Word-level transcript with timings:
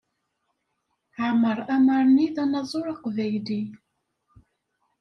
Aɛmar 1.23 1.59
Amarni 1.75 2.27
d 2.35 2.37
anaẓur 2.43 2.85
aqbayli. 2.93 3.61